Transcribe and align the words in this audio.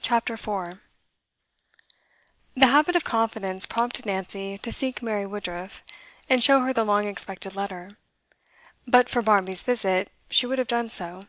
CHAPTER 0.00 0.36
4 0.36 0.80
The 2.56 2.66
habit 2.66 2.96
of 2.96 3.04
confidence 3.04 3.66
prompted 3.66 4.04
Nancy 4.04 4.58
to 4.58 4.72
seek 4.72 5.00
Mary 5.00 5.26
Woodruff, 5.26 5.84
and 6.28 6.42
show 6.42 6.62
her 6.62 6.72
the 6.72 6.82
long 6.82 7.06
expected 7.06 7.54
letter. 7.54 7.96
But 8.84 9.08
for 9.08 9.22
Barmby's 9.22 9.62
visit 9.62 10.10
she 10.28 10.46
would 10.46 10.58
have 10.58 10.66
done 10.66 10.88
so. 10.88 11.20